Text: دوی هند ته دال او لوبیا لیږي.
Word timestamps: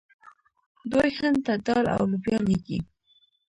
دوی 0.91 1.09
هند 1.17 1.37
ته 1.45 1.53
دال 1.65 1.85
او 1.95 2.03
لوبیا 2.11 2.37
لیږي. 2.47 2.79